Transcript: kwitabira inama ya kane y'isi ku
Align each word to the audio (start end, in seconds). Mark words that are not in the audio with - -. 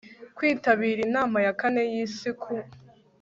kwitabira 0.37 0.99
inama 1.07 1.37
ya 1.45 1.53
kane 1.59 1.81
y'isi 1.91 2.29
ku 2.41 2.53